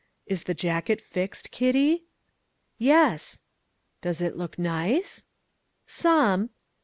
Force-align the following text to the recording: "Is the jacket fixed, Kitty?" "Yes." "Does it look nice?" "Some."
"Is 0.25 0.45
the 0.45 0.55
jacket 0.55 0.99
fixed, 0.99 1.51
Kitty?" 1.51 2.05
"Yes." 2.79 3.41
"Does 4.01 4.19
it 4.19 4.35
look 4.35 4.57
nice?" 4.57 5.25
"Some." 5.85 6.49